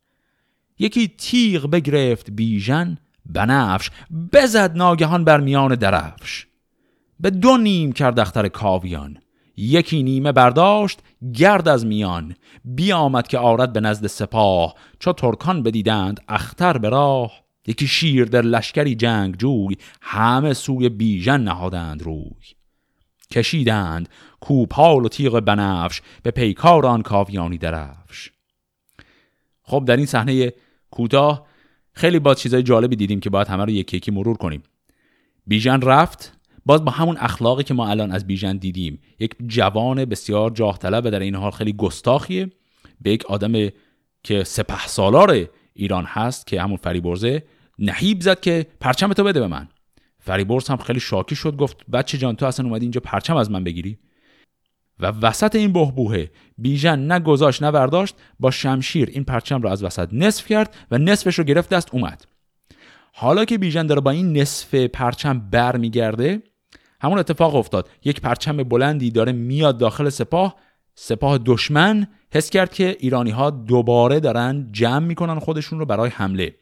[0.79, 3.91] یکی تیغ بگرفت بیژن بنفش
[4.33, 6.47] بزد ناگهان بر میان درفش.
[7.21, 9.19] به دو نیم کرد اختر کاویان
[9.57, 11.01] یکی نیمه برداشت
[11.35, 12.35] گرد از میان.
[12.65, 17.42] بیامد که آرد به نزد سپاه چو ترکان بدیدند اختر به راه.
[17.67, 22.33] یکی شیر در لشکری جنگ جوی همه سوی بیژن نهادند روی.
[23.31, 24.09] کشیدند
[24.41, 28.31] کوپال و تیغ بنفش به پیکار آن کاویانی درفش.
[29.63, 30.53] خب در این صحنه
[30.91, 31.47] کوتاه
[31.93, 34.63] خیلی با چیزای جالبی دیدیم که باید همه رو یکی یکی مرور کنیم.
[35.47, 36.33] بیژن رفت
[36.67, 39.01] باز با همون اخلاقی که ما الان از بیژن دیدیم.
[39.19, 42.51] یک جوان بسیار جاه طلب و در این حال خیلی گستاخیه.
[43.01, 43.53] به یک آدم
[44.23, 47.43] که سپه سالار ایران هست که همون فریبرزه
[47.79, 49.69] نهیب زد که پرچم تو بده به من.
[50.19, 53.65] فریبرز هم خیلی شاکی شد گفت بچه جان تو اصلا اومدی اینجا پرچم از من
[53.65, 53.99] بگیری؟
[55.01, 59.85] و وسط این بهبوهه بیژن نه گذاشت نه برداشت با شمشیر این پرچم رو از
[59.85, 62.25] وسط نصف کرد و نصفش رو گرفت دست اومد.
[63.13, 66.43] حالا که بیژن داره با این نصف پرچم برمیگرده
[67.01, 67.91] همون اتفاق افتاد.
[68.05, 70.57] یک پرچم بلندی داره میاد داخل سپاه
[70.95, 76.55] سپاه دشمن حس کرد که ایرانی ها دوباره دارن جمع می‌کنن خودشون رو برای حمله.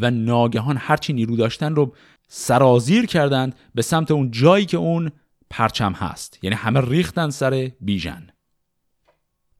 [0.00, 1.94] و ناگهان هرچی نیرو داشتن رو
[2.28, 5.12] سرازیر کردند به سمت اون جایی که اون
[5.50, 6.38] پرچم هست.
[6.42, 8.28] یعنی همه ریختن سر بیژن.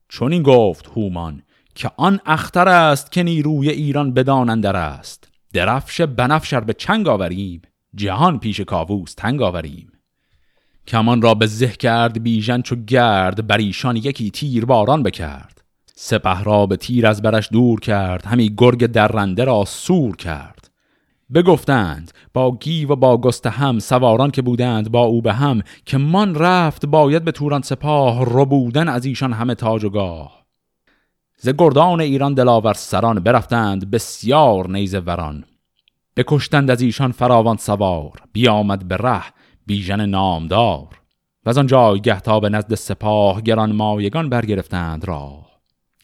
[0.08, 1.42] چون این گفت هومان
[1.74, 5.28] که آن اختر است که نیروی ایران بدانندر است.
[5.52, 7.62] درفش بنفشر به چنگ آوریم.
[7.94, 9.91] جهان پیش کاووس تنگ آوریم.
[10.86, 15.62] کمان را به زه کرد بیژن چو گرد بر ایشان یکی تیر باران بکرد.
[15.94, 20.70] سپه را به تیر از برش دور کرد همی گرگ درنده را سور کرد.
[21.34, 25.98] بگفتند با گی و با گست هم سواران که بودند با او به هم که
[25.98, 30.42] من رفت باید به توران سپاه رو بودن از ایشان همه تاج و گاه.
[31.36, 35.44] ز گردان ایران دلاور سران برفتند بسیار نیز وران.
[36.16, 39.24] بکشتند از ایشان فراوان سوار بیامد به ره.
[39.66, 40.88] بیژن نامدار.
[41.44, 45.52] و از آن جایگه تا به نزد سپاه گران مایگان برگرفتند راه.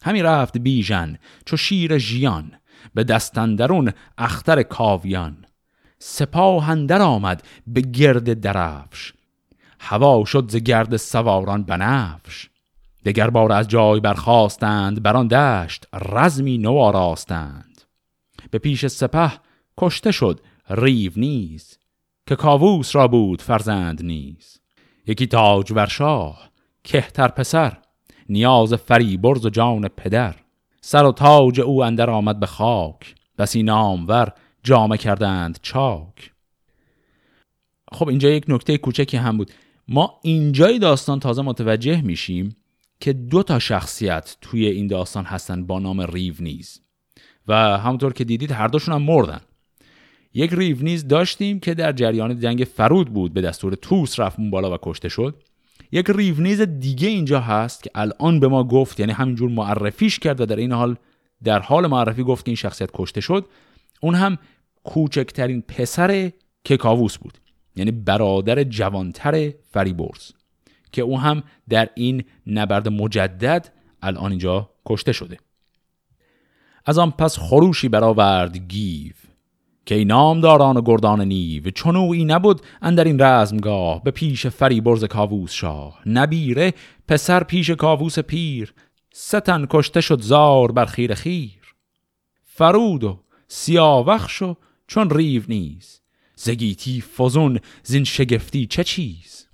[0.03, 2.53] همی رفت بیژن چو شیر ژیان
[2.95, 5.45] به دستندرون اختر کاویان.
[5.99, 9.13] سپاه اندر آمد به گرد درفش.
[9.81, 12.49] هوا شد ز گرد سواران بنفش.
[13.05, 17.83] دگر بار از جای برخواستند بر آن دشت رزمی نو آراستند.
[18.51, 19.33] به پیش سپه
[19.79, 20.41] کشته شد
[20.71, 21.79] ریو نیز.
[22.29, 24.61] که کاووس را بود فرزند نیز.
[25.07, 26.51] یکی تاج ور شاه
[26.85, 27.79] کهتر پسر
[28.29, 30.35] نیاز فریبرز و جان پدر.
[30.81, 36.33] سر و تاج او اندر آمد به خاک بسی نامور جامه کردند چاک.
[37.93, 39.53] خب اینجا یک نکته کوچکی هم بود.
[39.89, 42.57] ما اینجای داستان تازه متوجه میشیم
[43.01, 46.81] که دو تا شخصیت توی این داستان هستن با نام ریو نیز.
[47.47, 49.41] و همونطور که دیدید هر دوشون هم مردن.
[50.35, 54.51] یک ریو نیز داشتیم که در جریان جنگ فرود بود به دستور توس رفت اون
[54.51, 55.35] بالا و کشته شد.
[55.93, 60.47] یک ریونیز دیگه اینجا هست که الان به ما گفت یعنی همینجور معرفیش کرد و
[60.47, 60.97] در این حال
[61.45, 63.47] در حال معرفی گفت که این شخصیت کشته شد.
[64.01, 64.39] اون هم
[64.85, 66.33] کوچکترین پسر
[66.65, 67.39] کی‌کاووس بود
[67.77, 70.33] یعنی برادر جوانتر فریبرز
[70.93, 75.39] که او هم در این نبرد مجدد الان اینجا کشته شده.
[76.87, 79.13] از آن پس خروشی برآورد گیو.
[79.89, 81.71] که ای نامداران و گردان نیو.
[81.71, 86.01] چنویی نبود اندر این رزمگاه به پیش فریبرز کاووس شاه.
[86.07, 86.75] نبیره
[87.09, 88.75] پسر پیش کاووس پیر.
[89.13, 91.75] سه تن کشته شد زار بر خیره خیر.
[92.45, 96.01] فرود و سیاوخش و چون ریو نیز.
[96.35, 99.47] زگیتی فزون زین شگفتی چه چیز؟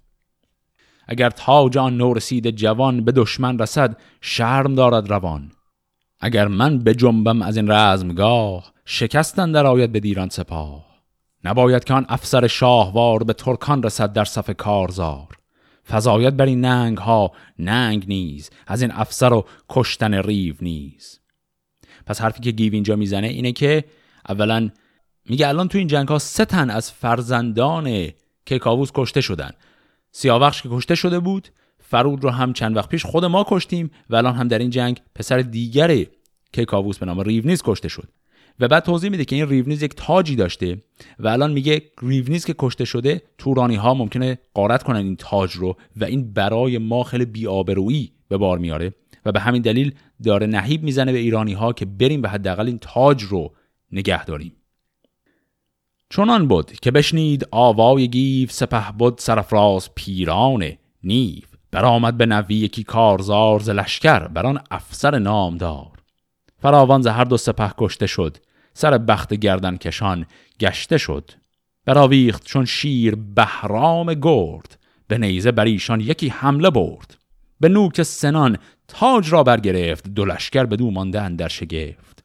[1.09, 5.53] اگر تاج آن نورسید جوان به دشمن رسد شرم دارد روان.
[6.21, 10.87] اگر من به جنبم از این رزمگاه شکستن در آید به دیران سپاه.
[11.45, 15.29] نباید که آن افسر شاهوار به ترکان رسد در صف کارزار.
[15.89, 21.21] فضایت بر این ننگ ها ننگ نیز از این افسر و کشتن ریو نیز.
[22.07, 23.85] پس حرفی که گیو اینجا می‌زنه اینه که
[24.29, 24.71] اولا
[25.27, 28.09] میگه الان تو این جنگ ها سه تن از فرزندان
[28.47, 29.51] کی‌کاووس کشته شدن.
[30.13, 34.17] سیاوخش که کشته شده بود فرود رو هم چند وقت پیش خود ما کشتیم و
[34.17, 36.07] الان هم در این جنگ پسر دیگر
[36.53, 38.09] کی‌کاووس به نام ریونیز کشته شد.
[38.61, 40.83] و بعد توضیح میده که این ریونیز یک تاجی داشته
[41.19, 45.77] و الان میگه ریونیز که کشته شده تورانی ها ممکنه غارت کنن این تاج رو
[45.97, 50.83] و این برای ما خیلی بی‌آبرویی به بار میاره و به همین دلیل داره نهیب
[50.83, 53.53] می‌زنه به ایرانی ها که بریم به حداقل این تاج رو
[53.93, 54.53] نگه داریم.
[56.11, 62.85] چنان بود که بشنید آوای گیف سپه بود سرفراز پیران نیو برآمد به نوی یکی
[62.85, 65.94] کارزار ز لشکر بر آن افسر نامدار.
[66.65, 68.37] فراوان ز هر دو سپه کشته شد.
[68.75, 70.27] سر بخت گردن کشان
[70.61, 71.31] گشته شد.
[71.85, 74.79] براویخت چون شیر بهرام گرد.
[75.09, 77.17] به نیزه بر ایشان یکی حمله برد.
[77.61, 80.09] به نوک سنان تاج را برگرفت.
[80.09, 82.25] دو لشکر به دو مانده در شگفت.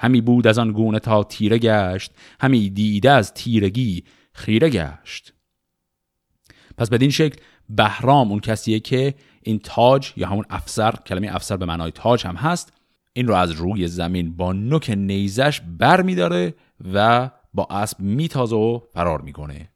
[0.00, 2.12] همی بود از آن گونه تا تیره گشت.
[2.40, 5.32] همی دیده از تیرگی خیره گشت.
[6.78, 11.66] پس بدین شکل بهرام اون کسیه که این تاج یا همون افسر کلمه افسر به
[11.66, 12.79] معنای تاج هم هست
[13.12, 16.54] این رو از روی زمین با نوک نیزش بر میداره
[16.92, 19.70] و با اسب میتازه و فرار می‌کنه.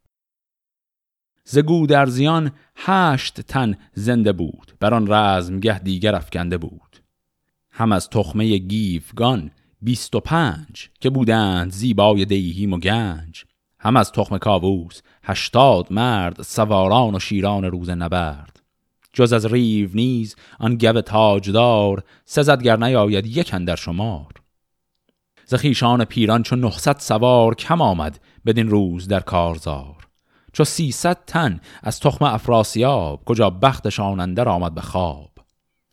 [1.45, 4.73] زگو در زیان هشت تن زنده بود.
[4.81, 7.03] بر آن رزمگه دیگر افکنده بود.
[7.71, 9.51] هم از تخمه گیفگان
[9.83, 13.45] بیست و پنج که بودند زیبای دیهیم و گنج.
[13.81, 18.63] هم از تخم کاووس هشتاد مرد سواران و شیران روز نبرد.
[19.15, 24.33] جز از ریو نیز آن گو تاجدار سزدگر نیاید یک در شمار.
[25.47, 30.09] زخیشان پیران چون نهصد سوار کم آمد بدین روز در کارزار.
[30.53, 35.31] چو سیصد تن از تخم افراسیاب کجا بختشان اندر آمد به خواب.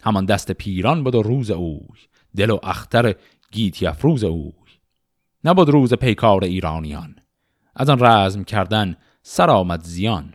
[0.04, 2.00] همان دست پیران بود و روز اوی
[2.36, 3.16] دل و اختر
[3.52, 4.52] گیتی افروز اوی.
[5.44, 7.16] نبود روز پیکار ایرانیان
[7.76, 10.34] از آن رزم کردن سر آمد زیان.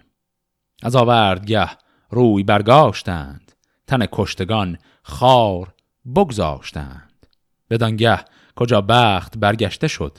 [0.83, 1.69] از آوردگه
[2.11, 3.53] روی برگاشتند.
[3.87, 5.75] تن کشتگان خار
[6.17, 7.27] بگذاشتند.
[7.71, 8.25] بدانگه
[8.57, 10.19] کجا بخت برگشته شد.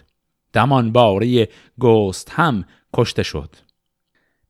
[0.53, 3.55] دمان باره گست هم کشته شد.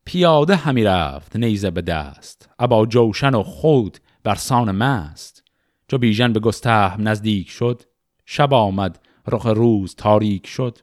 [0.05, 2.49] پیاده همی رفت نیزه به دست.
[2.59, 5.43] ابا جوشن و خود برسان مست.
[5.88, 7.81] چو بیژن به گسته نزدیک شد
[8.25, 10.77] شب آمد رخ روز تاریک شد.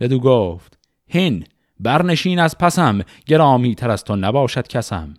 [0.00, 1.44] بدو گفت هین
[1.80, 5.14] برنشین از پسم گرامی تر از تو نباشد کسم.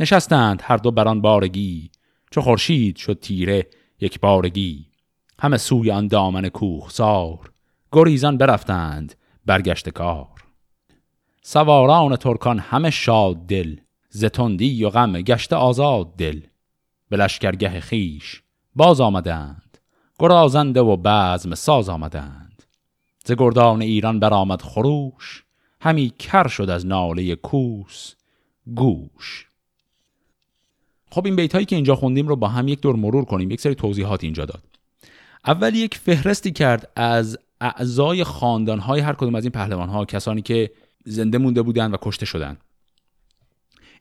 [0.00, 1.90] نشستند هر دو بران بارگی
[2.30, 3.66] چو خورشید شد تیره
[4.00, 4.86] یک بارگی.
[5.38, 7.52] همه سوی آن دامن کوه سار
[7.92, 9.14] گریزان برفتند
[9.46, 10.26] برگشت کار.
[11.42, 13.76] سواران ترکان همه شاد دل
[14.08, 16.40] زتندی و غم گشته آزاد دل.
[17.08, 18.42] به لشکرگه خیش
[18.74, 19.78] باز آمدند
[20.18, 22.62] گرازنده و بزم ساز آمدند.
[23.24, 25.44] ز گردان ایران برآمد خروش
[25.80, 28.14] همی کر شد از ناله کوس
[28.74, 29.49] گوش.
[31.10, 33.50] خب این بیت هایی که اینجا خوندیم رو با هم یک دور مرور کنیم.
[33.50, 34.62] یک سری توضیحات اینجا داد.
[35.46, 40.42] اول یک فهرستی کرد از اعضای خاندان های هر کدوم از این پهلوان ها کسانی
[40.42, 40.70] که
[41.04, 42.58] زنده مونده بودند و کشته شدند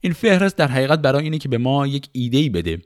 [0.01, 2.81] این فهرست در حقیقت برای اینه که به ما یک ایده بده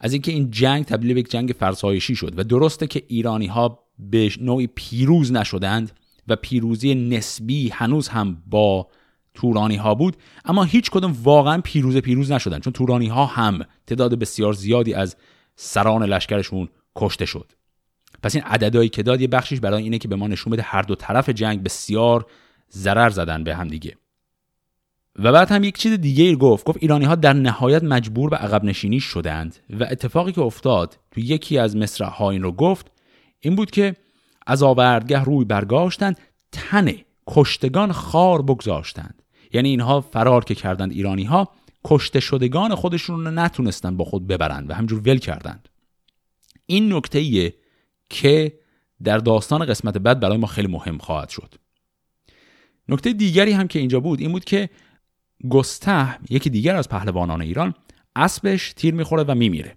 [0.00, 3.78] از اینکه این جنگ تبدیل به یک جنگ فرسایشی شد و درسته که ایرانی ها
[3.98, 5.92] به نوعی پیروز نشدند
[6.28, 8.88] و پیروزی نسبی هنوز هم با
[9.34, 14.18] تورانی ها بود اما هیچ کدوم واقعا پیروز پیروز نشدند چون تورانی ها هم تعداد
[14.18, 15.16] بسیار زیادی از
[15.56, 17.52] سران لشکرشون کشته شد.
[18.22, 20.82] پس این عددهایی که داد یه بخشیش برای اینه که به ما نشون بده هر
[20.82, 22.26] دو طرف جنگ بسیار
[22.72, 23.96] ضرر زدن به هم دیگه.
[25.18, 28.36] و بعد هم یک چیز دیگه ای گفت گفت ایرانی ها در نهایت مجبور به
[28.36, 32.90] عقب نشینی شدند و اتفاقی که افتاد تو یکی از مصرع ها این رو گفت
[33.40, 33.96] این بود که
[34.46, 36.18] از آوردگه روی برگاشتند
[36.52, 36.92] تن
[37.26, 39.21] کشتگان خار بگذاشتند.
[39.52, 41.48] یعنی اینها فرار که کردند ایرانی ها
[41.84, 45.68] کشته شدگان خودشون رو نتونستند با خود ببرند و همجور ول کردند.
[46.66, 47.52] این نکته
[48.10, 48.52] که
[49.04, 51.54] در داستان قسمت بعد برای ما خیلی مهم خواهد شد.
[52.88, 54.70] نکته دیگری هم که اینجا بود این بود که
[55.50, 57.74] گسته یکی دیگر از پهلوانان ایران
[58.16, 59.76] اسبش تیر می‌خوره و میمیره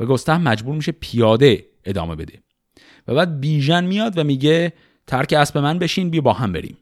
[0.00, 2.42] و گسته مجبور میشه پیاده ادامه بده.
[3.08, 4.72] و بعد بیژن میاد و میگه
[5.06, 6.78] ترک اسب من بشین بیا با هم بریم.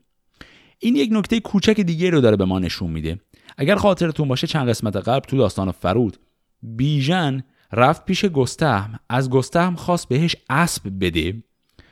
[0.78, 3.20] این یک نکته کوچک دیگه رو داره به ما نشون میده.
[3.56, 6.16] اگر خاطرتون باشه چند قسمت قبل تو داستان فرود
[6.62, 8.98] بیژن رفت پیش گستهم.
[9.08, 11.42] از گستهم خواست بهش اسب بده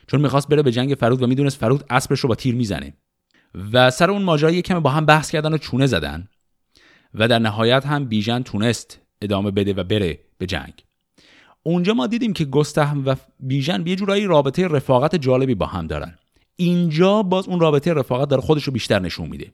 [0.07, 2.95] چون می‌خواست بره به جنگ فرود و می‌دونست فرود اسبش رو با تیر می‌زنه.
[3.73, 6.29] و سر اون ماجرا یک کمی با هم بحث کردن و چونه زدن.
[7.15, 10.85] و در نهایت هم بیژن تونست ادامه بده و بره به جنگ.
[11.63, 15.87] اونجا ما دیدیم که گستهم و بیژن به یه جورایی رابطه رفاقت جالبی با هم
[15.87, 16.19] دارن.
[16.57, 19.53] اینجا باز اون رابطه رفاقت داره خودش رو بیشتر نشون میده.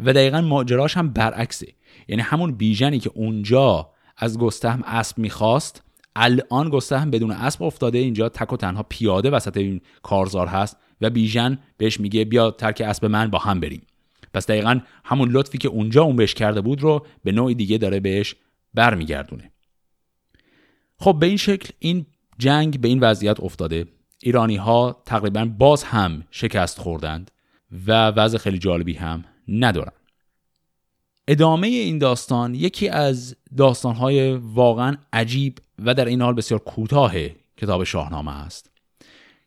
[0.00, 1.66] و دقیقا ماجراش هم برعکسه.
[2.08, 5.82] یعنی همون بیژنی که اونجا از گستهم اسب می‌خواست
[6.16, 11.10] الان گستهم بدون اسب افتاده اینجا تک و تنها پیاده وسط این کارزار هست و
[11.10, 13.82] بیژن بهش میگه بیا ترک اسب من با هم بریم.
[14.34, 18.00] پس دقیقا همون لطفی که اونجا اون بهش کرده بود رو به نوع دیگه داره
[18.00, 18.34] بهش
[18.74, 19.52] برمیگردونه.
[20.98, 22.06] خب به این شکل این
[22.38, 23.86] جنگ به این وضعیت افتاده.
[24.22, 27.30] ایرانی ها تقریبا باز هم شکست خوردند
[27.86, 29.92] و وضع خیلی جالبی هم ندارن.
[31.28, 37.12] ادامه این داستان یکی از داستانهای واقعا عجیب و در این حال بسیار کوتاه
[37.56, 38.70] کتاب شاهنامه است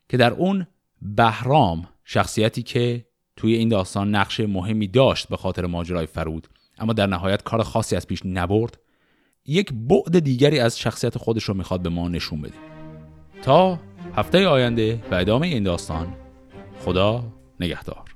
[0.08, 0.66] که در اون
[1.02, 3.06] بهرام شخصیتی که
[3.36, 6.48] توی این داستان نقش مهمی داشت به خاطر ماجرای فرود
[6.78, 8.78] اما در نهایت کار خاصی از پیش نبرد
[9.46, 12.54] یک بعد دیگری از شخصیت خودش رو می‌خواد به ما نشون بده.
[13.42, 13.78] تا
[14.16, 16.06] هفته آینده و ادامه این داستان.
[16.84, 17.24] خدا
[17.60, 18.11] نگهدار.